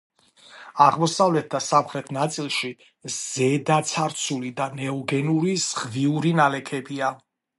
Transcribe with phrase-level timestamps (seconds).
[0.85, 2.71] აღმოსავლეთ და სამხრეთ ნაწილში
[3.17, 7.13] ზედაცარცული და ნეოგენური ზღვიური ნალექებია.